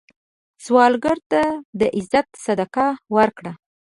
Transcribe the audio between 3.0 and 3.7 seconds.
ورکړه